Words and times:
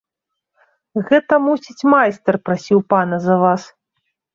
Гэта, 1.11 1.33
мусіць, 1.49 1.77
майстар 1.97 2.35
прасіў 2.51 2.87
пана 2.95 3.25
за 3.31 3.41
вас. 3.47 3.73